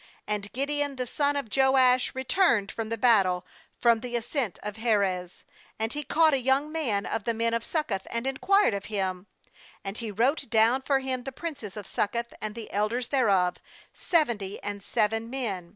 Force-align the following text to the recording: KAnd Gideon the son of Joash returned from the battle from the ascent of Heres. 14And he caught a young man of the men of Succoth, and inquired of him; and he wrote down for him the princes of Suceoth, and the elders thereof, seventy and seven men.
KAnd 0.27 0.51
Gideon 0.51 0.95
the 0.95 1.05
son 1.05 1.35
of 1.35 1.55
Joash 1.55 2.15
returned 2.15 2.71
from 2.71 2.89
the 2.89 2.97
battle 2.97 3.45
from 3.77 3.99
the 3.99 4.15
ascent 4.15 4.57
of 4.63 4.77
Heres. 4.77 5.43
14And 5.79 5.93
he 5.93 6.01
caught 6.01 6.33
a 6.33 6.39
young 6.39 6.71
man 6.71 7.05
of 7.05 7.25
the 7.25 7.35
men 7.35 7.53
of 7.53 7.63
Succoth, 7.63 8.07
and 8.09 8.25
inquired 8.25 8.73
of 8.73 8.85
him; 8.85 9.27
and 9.83 9.99
he 9.99 10.09
wrote 10.09 10.49
down 10.49 10.81
for 10.81 11.01
him 11.01 11.21
the 11.21 11.31
princes 11.31 11.77
of 11.77 11.85
Suceoth, 11.85 12.33
and 12.41 12.55
the 12.55 12.71
elders 12.71 13.09
thereof, 13.09 13.57
seventy 13.93 14.59
and 14.63 14.81
seven 14.83 15.29
men. 15.29 15.69